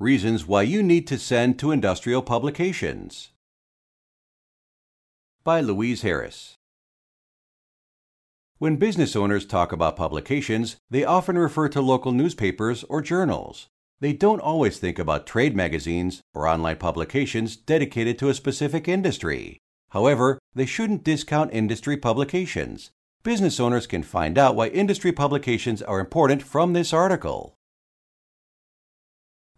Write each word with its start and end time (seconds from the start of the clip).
Reasons 0.00 0.46
why 0.46 0.62
you 0.62 0.80
need 0.80 1.08
to 1.08 1.18
send 1.18 1.58
to 1.58 1.72
industrial 1.72 2.22
publications. 2.22 3.30
By 5.42 5.60
Louise 5.60 6.02
Harris. 6.02 6.54
When 8.58 8.76
business 8.76 9.16
owners 9.16 9.44
talk 9.44 9.72
about 9.72 9.96
publications, 9.96 10.76
they 10.88 11.04
often 11.04 11.36
refer 11.36 11.68
to 11.70 11.80
local 11.80 12.12
newspapers 12.12 12.84
or 12.84 13.02
journals. 13.02 13.66
They 13.98 14.12
don't 14.12 14.38
always 14.38 14.78
think 14.78 15.00
about 15.00 15.26
trade 15.26 15.56
magazines 15.56 16.20
or 16.32 16.46
online 16.46 16.76
publications 16.76 17.56
dedicated 17.56 18.20
to 18.20 18.28
a 18.28 18.34
specific 18.34 18.86
industry. 18.86 19.58
However, 19.88 20.38
they 20.54 20.66
shouldn't 20.66 21.02
discount 21.02 21.52
industry 21.52 21.96
publications. 21.96 22.92
Business 23.24 23.58
owners 23.58 23.88
can 23.88 24.04
find 24.04 24.38
out 24.38 24.54
why 24.54 24.68
industry 24.68 25.10
publications 25.10 25.82
are 25.82 25.98
important 25.98 26.40
from 26.40 26.72
this 26.72 26.92
article. 26.92 27.57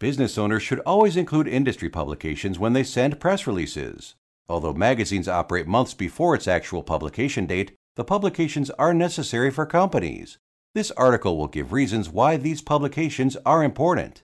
Business 0.01 0.39
owners 0.39 0.62
should 0.62 0.80
always 0.80 1.14
include 1.14 1.46
industry 1.46 1.90
publications 1.90 2.58
when 2.58 2.72
they 2.72 2.82
send 2.82 3.21
press 3.21 3.46
releases. 3.46 4.14
Although 4.49 4.72
magazines 4.72 5.29
operate 5.29 5.67
months 5.67 5.93
before 5.93 6.35
its 6.35 6.49
actual 6.49 6.82
publication 6.82 7.45
date, 7.45 7.77
the 7.96 8.05
publications 8.05 8.71
are 8.71 8.94
necessary 8.94 9.50
for 9.50 9.67
companies. 9.67 10.39
This 10.75 10.91
article 10.93 11.36
will 11.36 11.49
give 11.49 11.71
reasons 11.71 12.08
why 12.08 12.39
these 12.39 12.63
publications 12.63 13.36
are 13.44 13.63
important. 13.63 14.22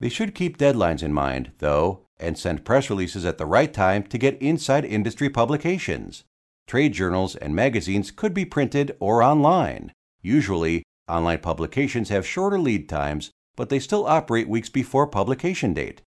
They 0.00 0.08
should 0.08 0.34
keep 0.34 0.56
deadlines 0.56 1.02
in 1.02 1.12
mind, 1.12 1.52
though, 1.58 2.06
and 2.18 2.38
send 2.38 2.64
press 2.64 2.88
releases 2.88 3.26
at 3.26 3.36
the 3.36 3.44
right 3.44 3.74
time 3.74 4.04
to 4.04 4.16
get 4.16 4.40
inside 4.40 4.86
industry 4.86 5.28
publications. 5.28 6.24
Trade 6.66 6.94
journals 6.94 7.36
and 7.36 7.54
magazines 7.54 8.10
could 8.10 8.32
be 8.32 8.46
printed 8.46 8.96
or 9.00 9.22
online. 9.22 9.92
Usually, 10.22 10.82
online 11.06 11.40
publications 11.40 12.08
have 12.08 12.26
shorter 12.26 12.58
lead 12.58 12.88
times, 12.88 13.32
but 13.56 13.68
they 13.68 13.78
still 13.78 14.06
operate 14.06 14.48
weeks 14.48 14.68
before 14.68 15.06
publication 15.06 15.74
date. 15.74 16.02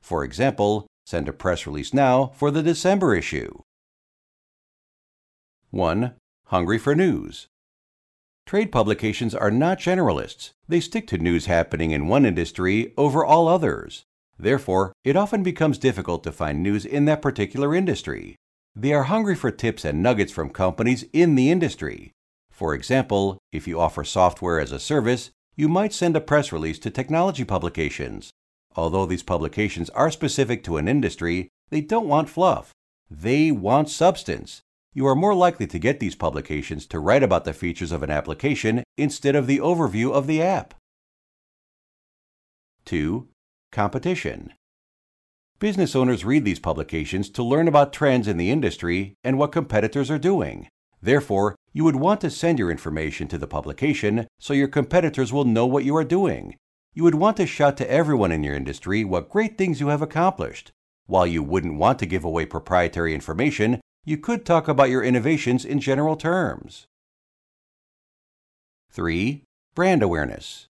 For 0.00 0.24
example, 0.24 0.86
send 1.04 1.28
a 1.28 1.32
press 1.32 1.66
release 1.66 1.92
now 1.92 2.32
for 2.34 2.50
the 2.50 2.62
December 2.62 3.14
issue. 3.14 3.60
1. 5.70 6.14
Hungry 6.46 6.78
for 6.78 6.94
news. 6.94 7.48
Trade 8.46 8.72
publications 8.72 9.34
are 9.34 9.50
not 9.50 9.78
generalists. 9.78 10.50
They 10.68 10.80
stick 10.80 11.06
to 11.08 11.18
news 11.18 11.46
happening 11.46 11.92
in 11.92 12.08
one 12.08 12.26
industry 12.26 12.92
over 12.96 13.24
all 13.24 13.48
others. 13.48 14.04
Therefore, 14.38 14.92
it 15.04 15.16
often 15.16 15.42
becomes 15.42 15.78
difficult 15.78 16.24
to 16.24 16.32
find 16.32 16.62
news 16.62 16.84
in 16.84 17.04
that 17.06 17.22
particular 17.22 17.74
industry. 17.74 18.36
They 18.74 18.92
are 18.92 19.04
hungry 19.04 19.34
for 19.34 19.50
tips 19.50 19.84
and 19.84 20.02
nuggets 20.02 20.32
from 20.32 20.50
companies 20.50 21.04
in 21.12 21.34
the 21.36 21.50
industry. 21.50 22.12
For 22.50 22.74
example, 22.74 23.38
if 23.52 23.68
you 23.68 23.80
offer 23.80 24.04
software 24.04 24.60
as 24.60 24.72
a 24.72 24.78
service, 24.78 25.30
you 25.62 25.68
might 25.68 25.92
send 25.92 26.16
a 26.16 26.20
press 26.20 26.52
release 26.52 26.78
to 26.80 26.90
technology 26.90 27.44
publications. 27.44 28.32
Although 28.74 29.06
these 29.06 29.22
publications 29.22 29.88
are 29.90 30.10
specific 30.10 30.64
to 30.64 30.76
an 30.76 30.88
industry, 30.88 31.48
they 31.70 31.80
don't 31.80 32.08
want 32.08 32.28
fluff. 32.28 32.72
They 33.08 33.50
want 33.52 33.88
substance 33.88 34.62
you 34.94 35.06
are 35.06 35.14
more 35.14 35.34
likely 35.34 35.66
to 35.68 35.78
get 35.78 36.00
these 36.00 36.14
publications 36.14 36.86
to 36.86 36.98
write 36.98 37.22
about 37.22 37.44
the 37.44 37.52
features 37.54 37.92
of 37.92 38.02
an 38.02 38.10
application 38.10 38.84
instead 38.98 39.34
of 39.34 39.46
the 39.46 39.58
overview 39.58 40.12
of 40.12 40.26
the 40.26 40.42
app. 40.42 40.74
2. 42.84 43.28
Competition. 43.70 44.52
Business 45.58 45.96
owners 45.96 46.24
read 46.26 46.44
these 46.44 46.58
publications 46.58 47.30
to 47.30 47.42
learn 47.42 47.68
about 47.68 47.92
trends 47.92 48.28
in 48.28 48.36
the 48.36 48.50
industry 48.50 49.14
and 49.24 49.38
what 49.38 49.52
competitors 49.52 50.10
are 50.10 50.18
doing. 50.18 50.68
Therefore, 51.02 51.56
you 51.72 51.82
would 51.84 51.96
want 51.96 52.20
to 52.20 52.30
send 52.30 52.58
your 52.58 52.70
information 52.70 53.26
to 53.28 53.38
the 53.38 53.48
publication 53.48 54.28
so 54.38 54.52
your 54.54 54.68
competitors 54.68 55.32
will 55.32 55.44
know 55.44 55.66
what 55.66 55.84
you 55.84 55.96
are 55.96 56.04
doing. 56.04 56.56
You 56.94 57.02
would 57.02 57.16
want 57.16 57.36
to 57.38 57.46
shout 57.46 57.76
to 57.78 57.90
everyone 57.90 58.30
in 58.30 58.44
your 58.44 58.54
industry 58.54 59.02
what 59.02 59.28
great 59.28 59.58
things 59.58 59.80
you 59.80 59.88
have 59.88 60.02
accomplished. 60.02 60.70
While 61.06 61.26
you 61.26 61.42
wouldn't 61.42 61.78
want 61.78 61.98
to 61.98 62.06
give 62.06 62.24
away 62.24 62.46
proprietary 62.46 63.14
information, 63.14 63.80
you 64.04 64.16
could 64.16 64.44
talk 64.44 64.68
about 64.68 64.90
your 64.90 65.02
innovations 65.02 65.64
in 65.64 65.80
general 65.80 66.16
terms. 66.16 66.86
3. 68.90 69.42
Brand 69.74 70.02
awareness. 70.02 70.66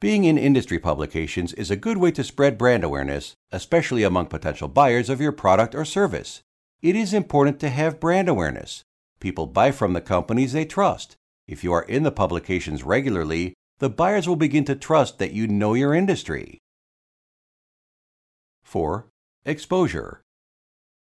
Being 0.00 0.24
in 0.24 0.36
industry 0.36 0.80
publications 0.80 1.52
is 1.52 1.70
a 1.70 1.76
good 1.76 1.96
way 1.96 2.10
to 2.10 2.24
spread 2.24 2.58
brand 2.58 2.82
awareness, 2.82 3.34
especially 3.52 4.02
among 4.02 4.26
potential 4.26 4.66
buyers 4.66 5.08
of 5.08 5.20
your 5.20 5.32
product 5.32 5.74
or 5.74 5.84
service. 5.84 6.42
It 6.82 6.96
is 6.96 7.14
important 7.14 7.60
to 7.60 7.68
have 7.68 8.00
brand 8.00 8.28
awareness. 8.28 8.82
People 9.22 9.46
buy 9.46 9.70
from 9.70 9.92
the 9.92 10.00
companies 10.00 10.52
they 10.52 10.64
trust. 10.64 11.14
If 11.46 11.62
you 11.62 11.72
are 11.72 11.84
in 11.84 12.02
the 12.02 12.10
publications 12.10 12.82
regularly, 12.82 13.54
the 13.78 13.88
buyers 13.88 14.26
will 14.26 14.34
begin 14.34 14.64
to 14.64 14.74
trust 14.74 15.20
that 15.20 15.30
you 15.30 15.46
know 15.46 15.74
your 15.74 15.94
industry. 15.94 16.58
4. 18.64 19.06
Exposure. 19.44 20.22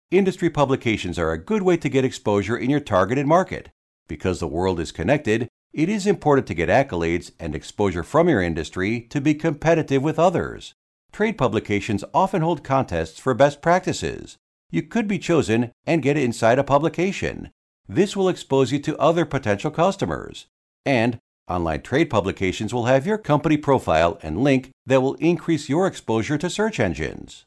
Industry 0.09 0.50
publications 0.50 1.20
are 1.20 1.31
a 1.31 1.38
good 1.38 1.62
way 1.62 1.78
to 1.78 1.88
get 1.88 2.03
exposure 2.03 2.58
in 2.58 2.72
your 2.72 2.80
targeted 2.80 3.28
market. 3.28 3.70
Because 4.08 4.40
the 4.40 4.47
world 4.47 4.80
is 4.80 4.91
connected, 4.91 5.47
it 5.72 5.88
is 5.88 6.08
important 6.08 6.47
to 6.47 6.56
get 6.56 6.68
accolades 6.68 7.31
and 7.40 7.53
exposure 7.53 8.02
from 8.02 8.28
your 8.28 8.41
industry 8.41 9.02
to 9.02 9.22
be 9.22 9.36
competitive 9.36 10.02
with 10.02 10.18
others. 10.18 10.74
Trade 11.12 11.38
publications 11.38 12.03
often 12.12 12.41
hold 12.41 12.64
contests 12.64 13.20
for 13.20 13.36
best 13.36 13.62
practices. 13.62 14.36
You 14.72 14.81
could 14.81 15.08
be 15.08 15.20
chosen 15.20 15.72
and 15.86 16.02
get 16.02 16.18
inside 16.18 16.58
a 16.58 16.64
publication. 16.64 17.52
This 17.91 18.16
will 18.16 18.29
expose 18.29 18.72
you 18.72 18.77
to 18.79 18.97
other 19.00 19.25
potential 19.25 19.72
customers. 19.72 20.45
And 20.85 21.17
online 21.47 21.81
trade 21.81 22.11
publications 22.11 22.72
will 22.72 22.85
have 22.85 23.07
your 23.07 23.17
company 23.17 23.57
profile 23.57 24.19
and 24.22 24.44
link 24.44 24.69
that 24.85 25.01
will 25.01 25.16
increase 25.16 25.67
your 25.67 25.88
exposure 25.88 26.38
to 26.38 26.51
search 26.51 26.79
engines. 26.79 27.45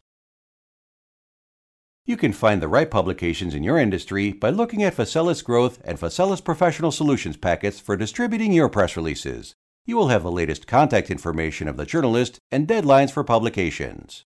You 2.04 2.16
can 2.16 2.32
find 2.32 2.60
the 2.60 2.66
right 2.66 2.91
publications 2.91 3.54
in 3.54 3.62
your 3.62 3.78
industry 3.78 4.32
by 4.32 4.50
looking 4.50 4.82
at 4.82 4.97
Faselis 4.97 5.44
Growth 5.44 5.81
and 5.84 5.97
Faselis 5.97 6.42
Professional 6.42 6.91
Solutions 6.91 7.36
packets 7.36 7.78
for 7.78 7.97
distributing 7.97 8.52
your 8.52 8.69
press 8.69 8.97
releases. 8.97 9.54
You 9.86 9.97
will 9.97 10.08
have 10.08 10.25
the 10.25 10.32
latest 10.32 10.66
contact 10.66 11.08
information 11.08 11.69
of 11.69 11.76
the 11.76 11.86
journalist 11.86 12.41
and 12.50 12.66
deadlines 12.66 13.12
for 13.12 13.22
publications. 13.22 14.25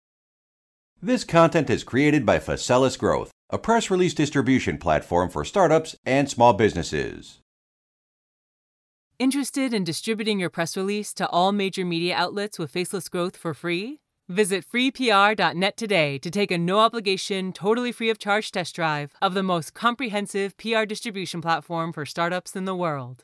This 1.01 1.23
content 1.23 1.71
is 1.71 1.83
created 1.83 2.23
by 2.23 2.37
Faselis 2.37 2.99
Growth, 2.99 3.31
a 3.53 3.57
press 3.59 3.91
release 3.91 4.15
distribution 4.15 4.79
platform 4.79 5.29
for 5.29 5.45
startups 5.45 5.95
and 6.07 6.27
small 6.27 6.53
businesses. 6.53 7.37
Interested 9.19 9.75
in 9.75 9.83
distributing 9.83 10.39
your 10.39 10.49
press 10.49 10.75
release 10.75 11.13
to 11.13 11.29
all 11.29 11.51
major 11.51 11.85
media 11.85 12.15
outlets 12.15 12.57
with 12.57 12.73
Faselis 12.73 13.11
Growth 13.11 13.37
for 13.37 13.53
free? 13.53 13.99
Visit 14.27 14.65
freepr.net 14.67 15.77
today 15.77 16.17
to 16.17 16.31
take 16.31 16.49
a 16.49 16.57
no 16.57 16.79
obligation, 16.79 17.53
totally 17.53 17.91
free 17.91 18.09
of 18.09 18.17
charge 18.17 18.51
test 18.51 18.73
drive 18.73 19.13
of 19.21 19.35
the 19.35 19.43
most 19.43 19.75
comprehensive 19.75 20.57
PR 20.57 20.85
distribution 20.85 21.39
platform 21.39 21.93
for 21.93 22.07
startups 22.07 22.55
in 22.55 22.65
the 22.65 22.75
world. 22.75 23.23